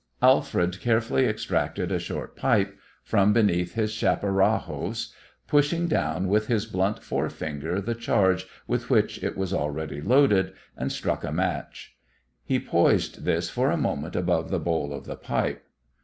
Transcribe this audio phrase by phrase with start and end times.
[0.23, 5.13] Alfred carefully extracted a short pipe from beneath his chaparajos,
[5.45, 10.91] pushed down with his blunt forefinger the charge with which it was already loaded, and
[10.91, 11.97] struck a match.
[12.43, 15.63] He poised this for a moment above the bowl of the pipe.